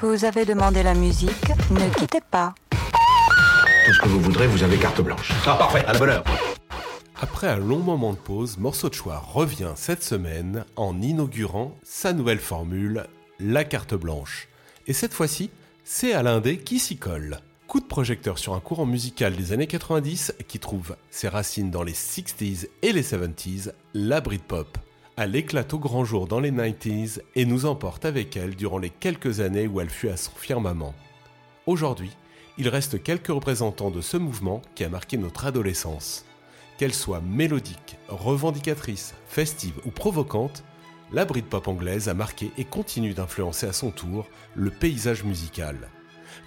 [0.00, 2.54] Vous avez demandé la musique, ne quittez pas.
[2.70, 5.32] Tout ce que vous voudrez, vous avez carte blanche.
[5.44, 6.24] Ah parfait, à la bonne heure.
[7.20, 12.12] Après un long moment de pause, Morceau de choix revient cette semaine en inaugurant sa
[12.12, 13.06] nouvelle formule,
[13.40, 14.46] la carte blanche.
[14.86, 15.50] Et cette fois-ci,
[15.82, 17.40] c'est Alain D qui s'y colle.
[17.66, 21.82] Coup de projecteur sur un courant musical des années 90 qui trouve ses racines dans
[21.82, 24.78] les 60s et les 70s, la Britpop.
[25.20, 28.88] Elle éclate au grand jour dans les 90s et nous emporte avec elle durant les
[28.88, 30.94] quelques années où elle fut à son firmament.
[31.66, 32.12] Aujourd'hui,
[32.56, 36.24] il reste quelques représentants de ce mouvement qui a marqué notre adolescence.
[36.76, 40.62] Qu'elle soit mélodique, revendicatrice, festive ou provocante,
[41.10, 45.88] la Britpop anglaise a marqué et continue d'influencer à son tour le paysage musical.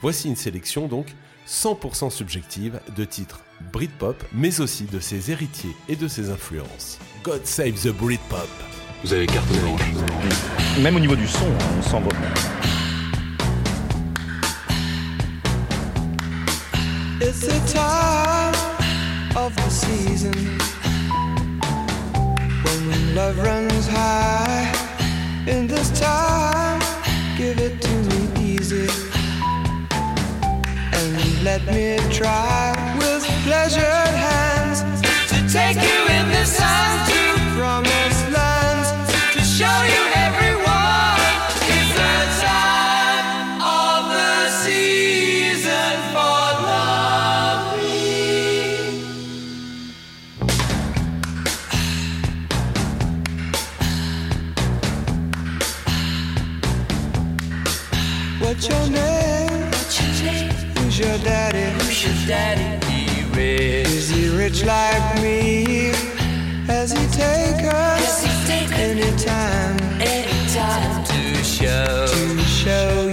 [0.02, 1.08] Voici une sélection donc
[1.46, 3.42] 100% subjective de titres
[3.74, 7.00] Britpop, mais aussi de ses héritiers et de ses influences.
[7.24, 8.71] God Save the Britpop.
[9.04, 9.82] Vous avez carte blanche.
[10.80, 12.36] Même au niveau du son, on sent vraiment.
[17.20, 18.54] It's the time
[19.36, 20.34] of the season
[22.64, 24.72] when love runs high.
[25.48, 26.80] In this time,
[27.38, 28.88] give it to me easy
[30.94, 34.01] and let me try with pleasured
[62.32, 62.64] daddy?
[62.88, 63.88] He rich.
[63.88, 65.92] Is he rich like me?
[66.72, 67.66] Has he taken
[68.88, 69.78] any time?
[71.10, 73.11] to show to show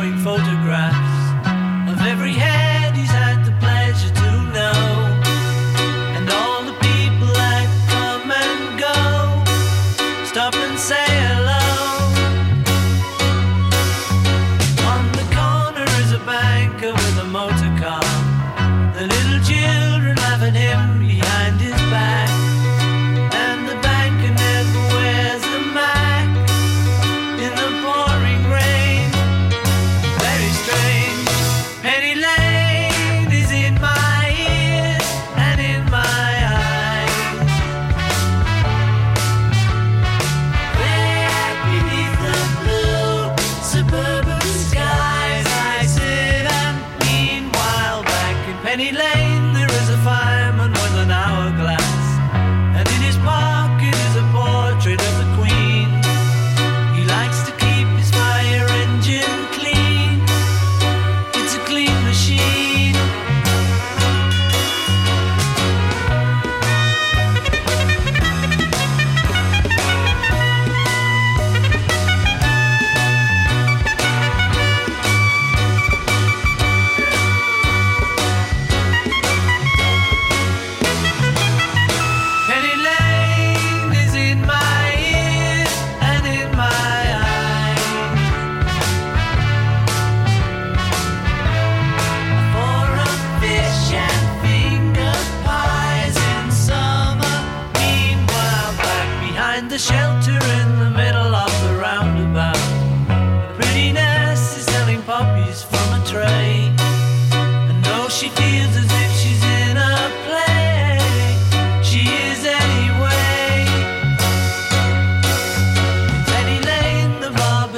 [0.00, 0.49] barber showing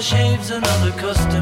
[0.02, 1.41] shaves another customer.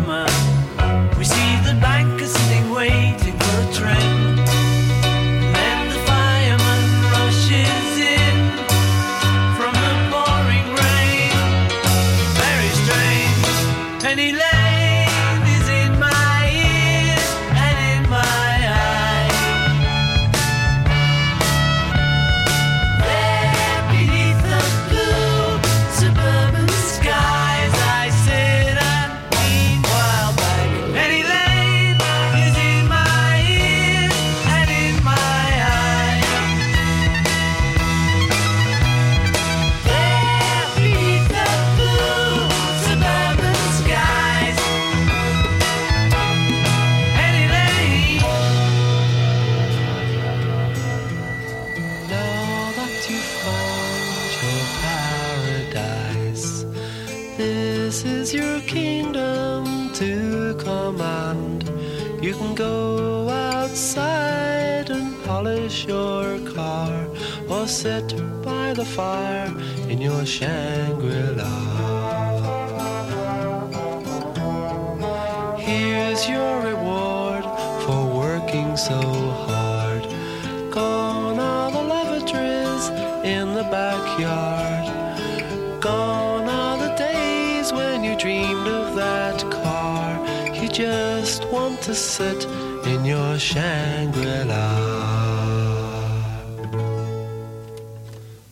[93.41, 94.69] Shangri-La.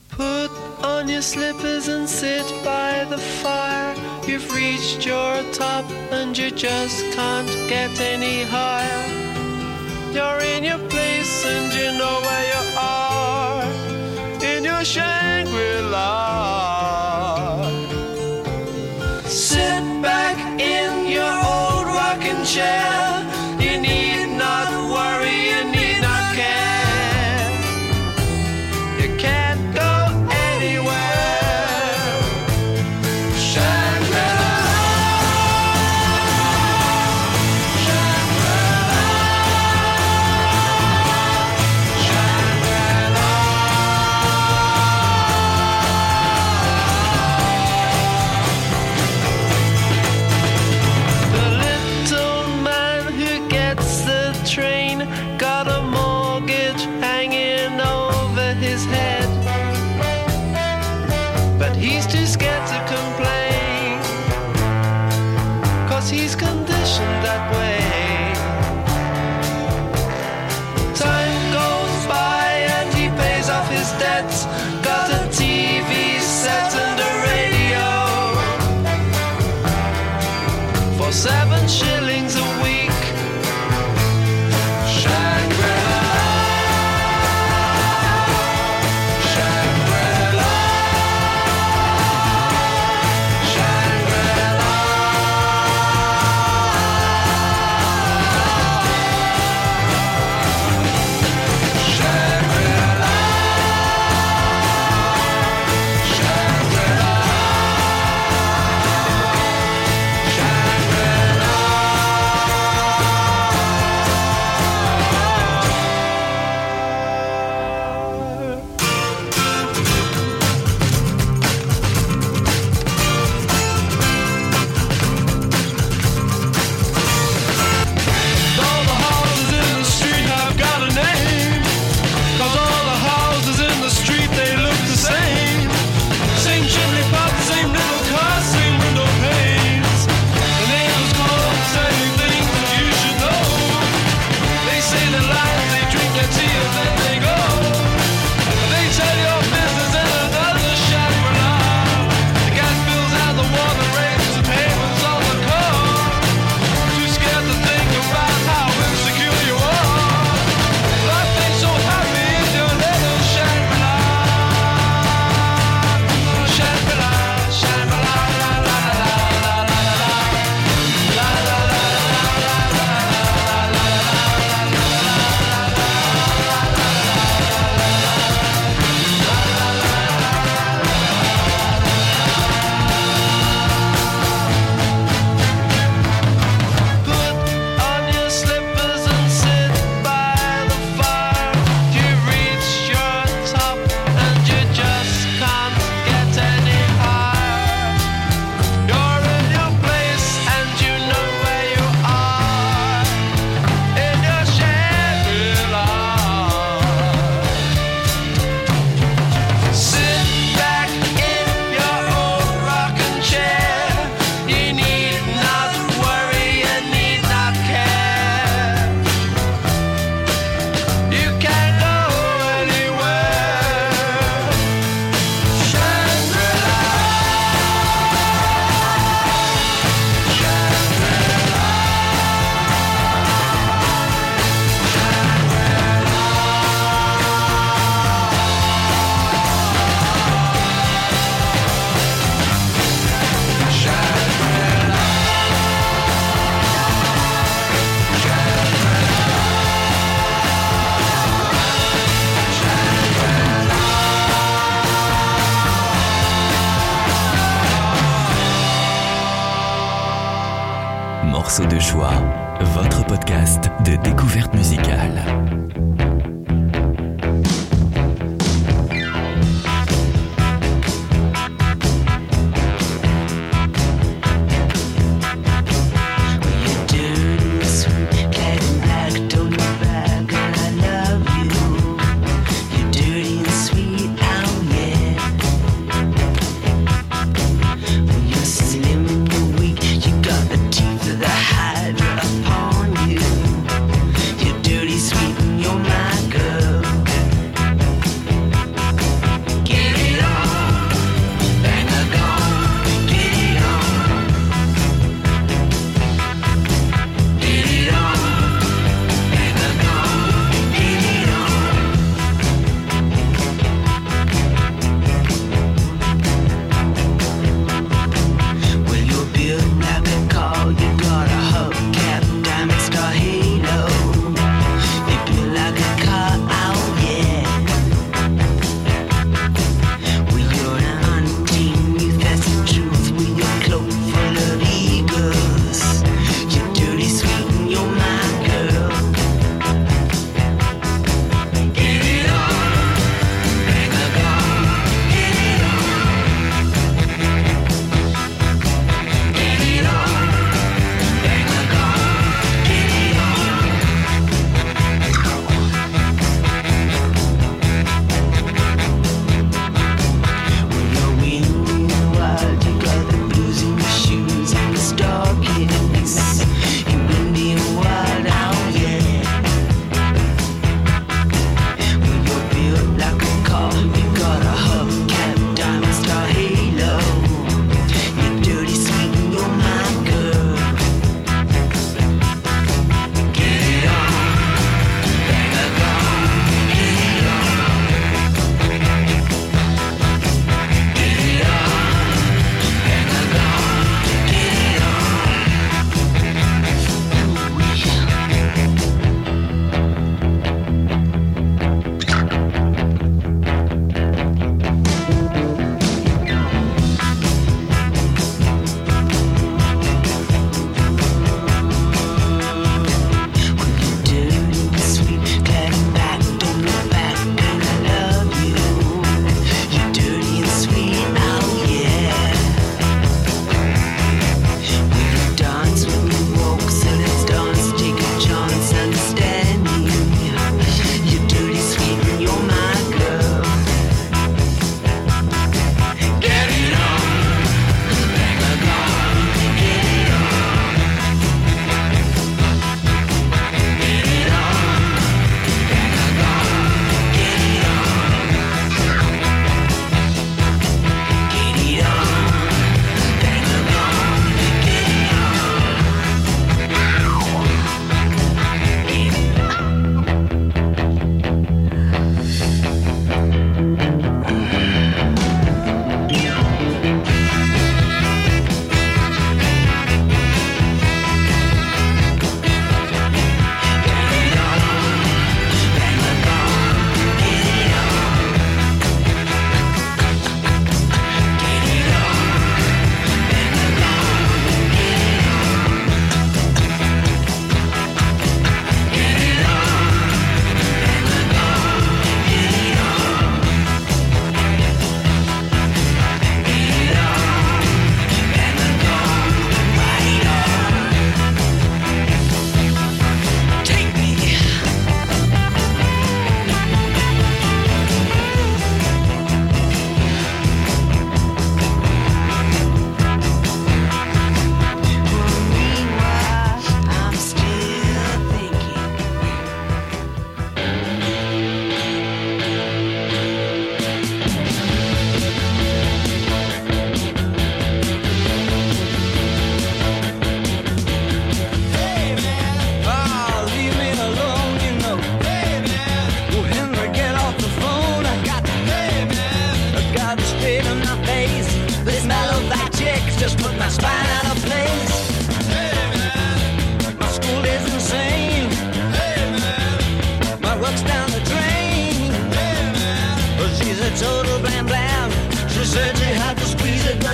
[0.08, 0.50] Put
[0.82, 3.94] on your slippers and sit by the fire.
[4.26, 9.04] You've reached your top and you just can't get any higher.
[10.14, 13.64] You're in your place and you know where you are.
[14.42, 16.08] In your Shangri-La.
[19.26, 23.07] Sit back in your old rocking chair.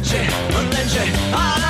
[0.05, 1.01] But you,
[1.33, 1.64] and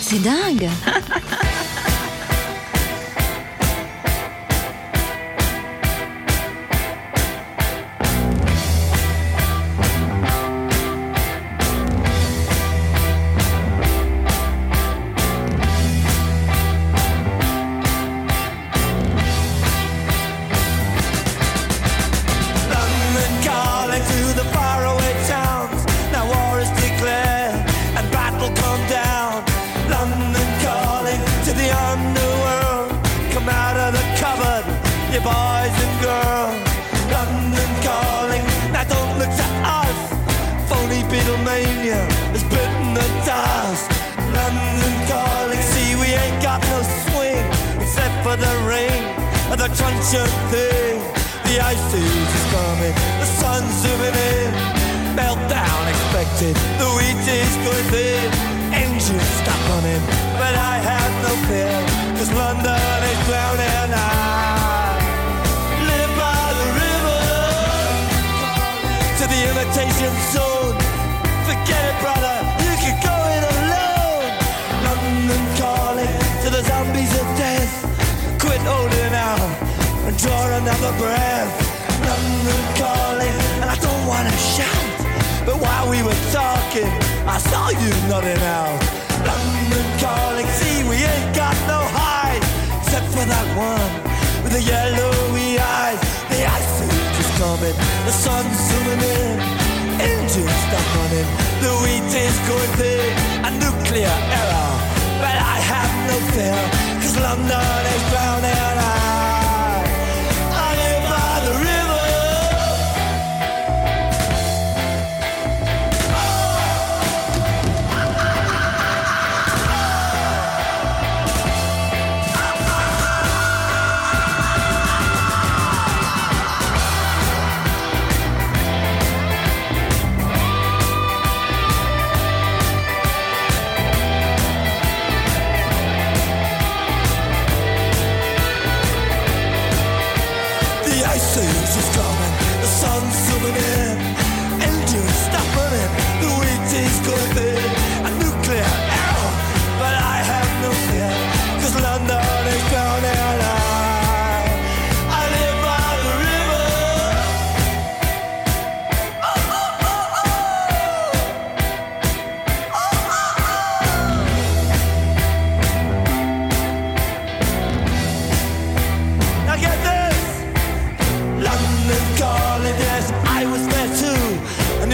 [0.00, 0.68] C'est dingue.
[41.80, 42.04] Virginia
[42.36, 43.88] has bitten the dust.
[44.36, 47.40] London calling, see we ain't got no swing
[47.80, 49.00] except for the rain
[49.48, 50.12] and the crunch
[50.52, 51.00] thing.
[51.48, 54.52] The ice age is coming, the sun's zooming in.
[55.16, 58.28] Meltdown expected, the wheat is going thin.
[58.76, 60.02] Engines stop on him,
[60.36, 61.72] but I have no fear,
[62.20, 63.88] cause London is drowning.
[63.96, 65.00] I
[65.88, 67.24] live by the river
[69.16, 70.49] to the imitation soul
[80.62, 81.52] another breath.
[82.04, 84.96] London calling, and I don't wanna shout.
[85.46, 86.90] But while we were talking,
[87.26, 88.80] I saw you nodding out.
[89.30, 92.44] London calling, see we ain't got no hide,
[92.78, 93.90] except for that one
[94.42, 96.00] with the yellowy eyes.
[96.32, 96.76] The ice
[97.22, 99.59] is coming, the sun's zooming in
[100.00, 101.28] engines stop running,
[101.64, 103.12] the wheat is going big,
[103.48, 104.70] a nuclear error.
[105.22, 106.60] But I have no fear,
[107.00, 108.60] cause London is drowning.
[108.80, 109.39] I,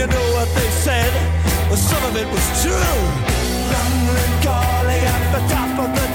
[0.07, 1.13] you know what they said?
[1.69, 2.97] Well, some of it was true.
[3.75, 6.06] London calling at the top of the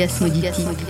[0.00, 0.89] Vegas Moddity.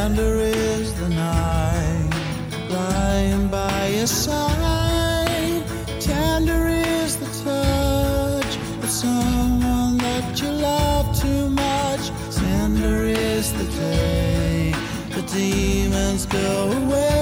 [0.00, 2.10] tender is the night
[2.70, 5.62] lying by your side.
[6.00, 12.04] Tender is the touch of someone that you love too much.
[12.34, 14.72] Tender is the day
[15.16, 16.48] the demons go
[16.80, 17.19] away.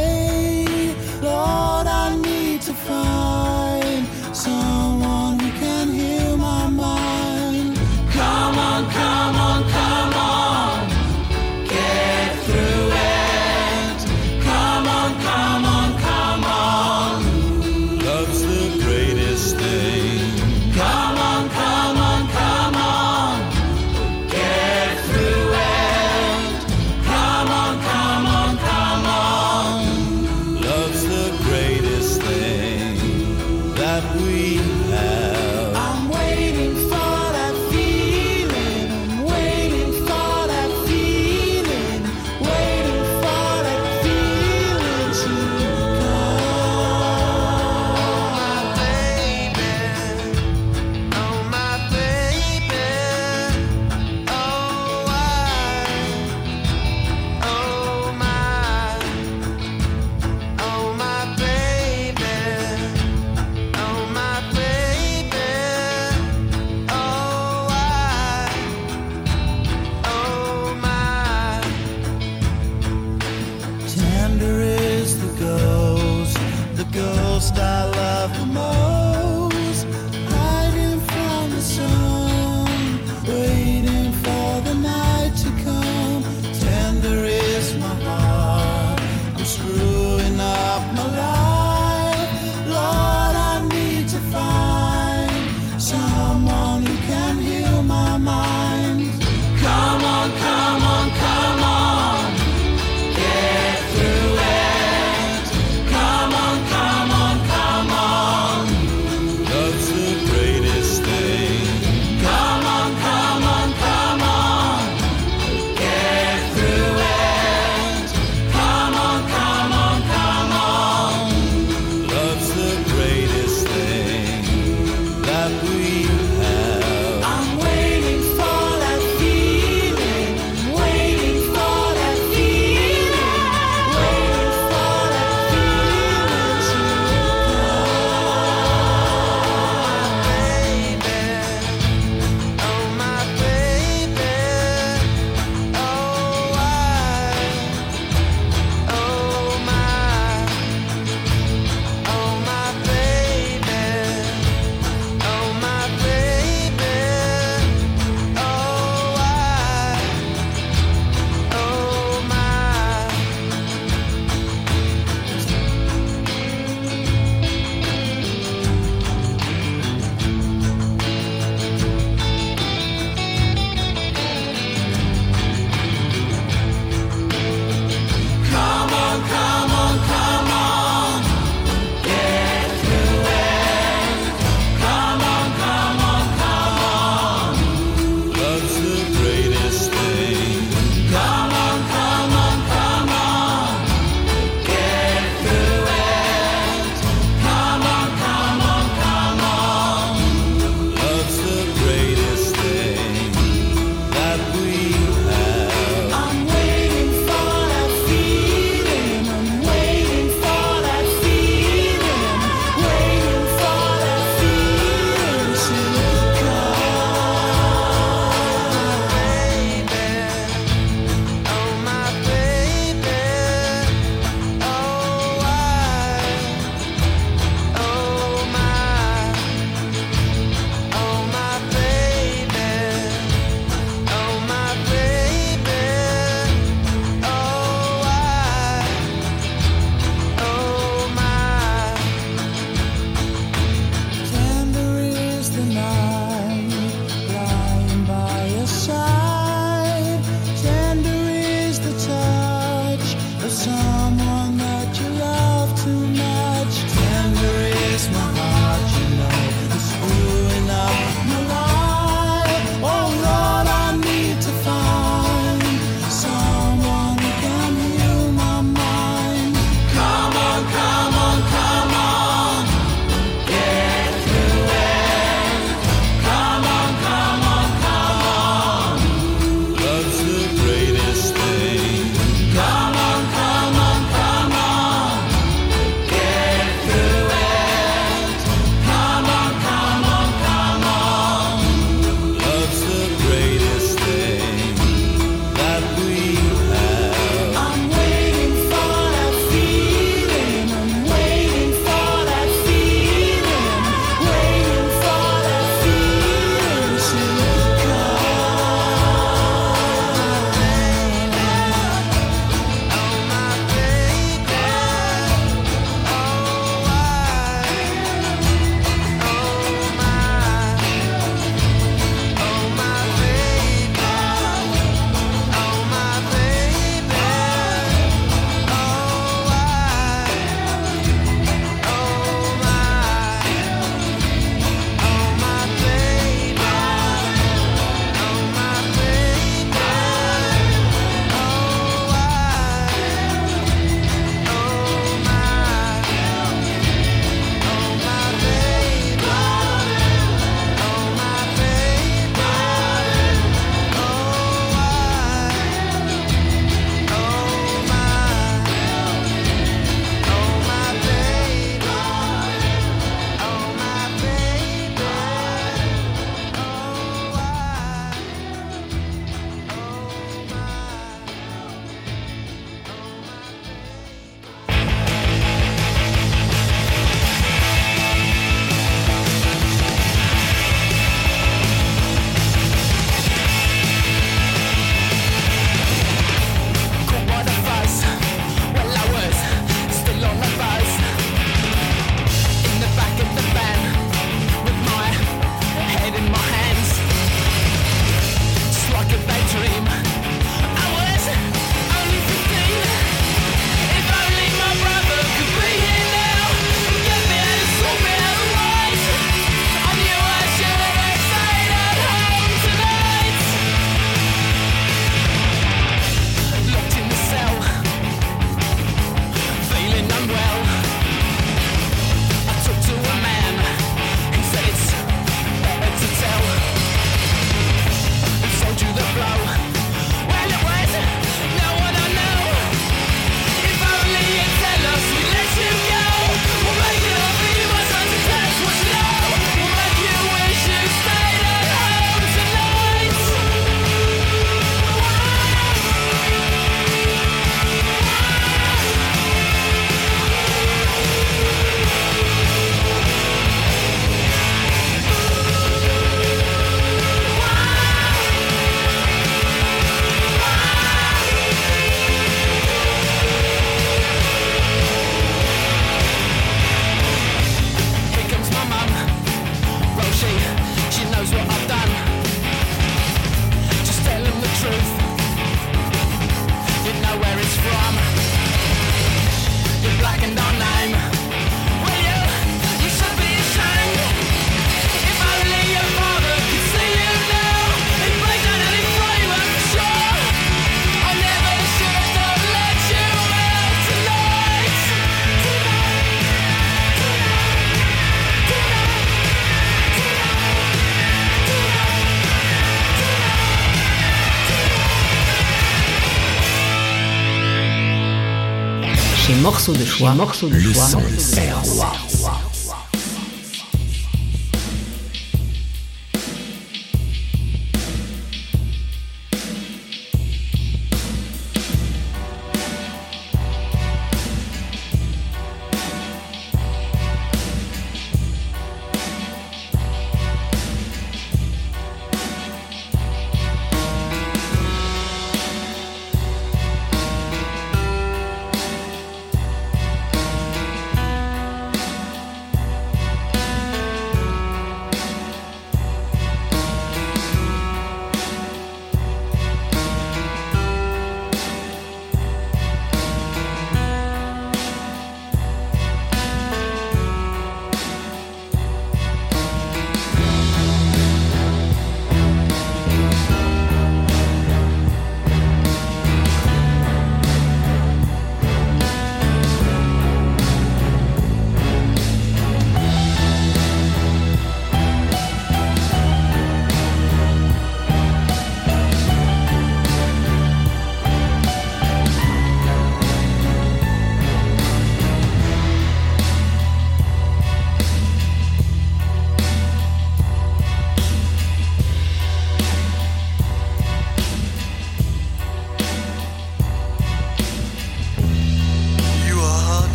[509.50, 512.47] morceau de choix, morceau de choix, son est.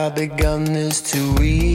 [0.00, 1.69] have I begun this too weirdly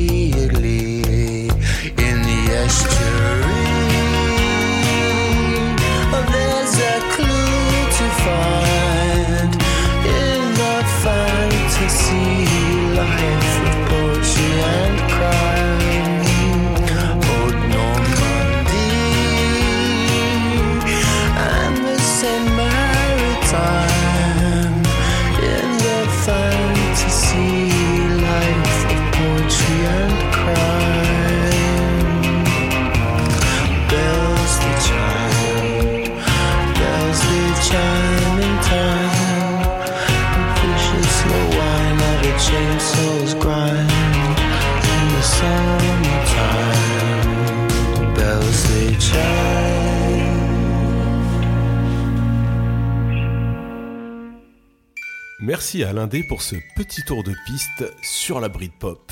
[55.66, 59.12] Merci à Alain D pour ce petit tour de piste sur la Britpop.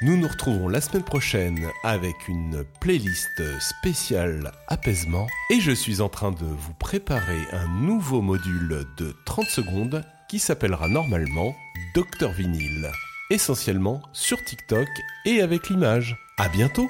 [0.00, 6.08] Nous nous retrouvons la semaine prochaine avec une playlist spéciale apaisement et je suis en
[6.08, 11.54] train de vous préparer un nouveau module de 30 secondes qui s'appellera normalement
[11.94, 12.90] Docteur Vinyle,
[13.28, 14.88] essentiellement sur TikTok
[15.26, 16.16] et avec l'image.
[16.38, 16.88] À bientôt